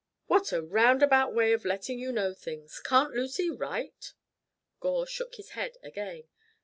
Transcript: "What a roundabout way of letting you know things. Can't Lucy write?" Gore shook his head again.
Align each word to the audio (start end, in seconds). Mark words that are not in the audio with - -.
"What 0.25 0.51
a 0.51 0.63
roundabout 0.63 1.31
way 1.31 1.53
of 1.53 1.63
letting 1.63 1.99
you 1.99 2.11
know 2.11 2.33
things. 2.33 2.79
Can't 2.79 3.13
Lucy 3.13 3.51
write?" 3.51 4.13
Gore 4.79 5.05
shook 5.05 5.35
his 5.35 5.49
head 5.51 5.77
again. 5.83 6.23